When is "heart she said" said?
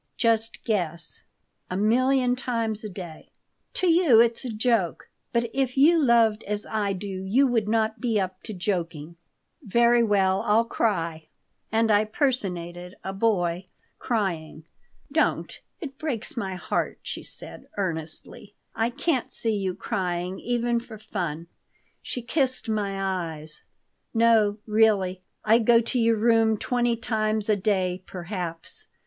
16.55-17.67